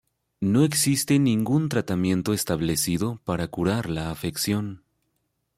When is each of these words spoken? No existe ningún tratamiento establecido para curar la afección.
No 0.39 0.63
existe 0.63 1.19
ningún 1.19 1.69
tratamiento 1.69 2.33
establecido 2.33 3.21
para 3.23 3.49
curar 3.49 3.87
la 3.87 4.09
afección. 4.09 4.83